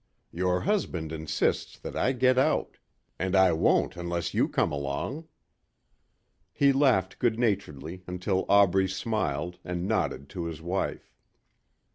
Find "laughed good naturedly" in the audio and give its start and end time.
6.73-8.01